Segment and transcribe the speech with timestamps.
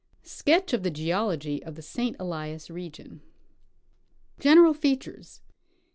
[0.23, 2.15] SKETCH OF THE GEOLOGY OF THE ST.
[2.19, 3.21] ELIAS REGION.
[4.39, 5.43] General Features.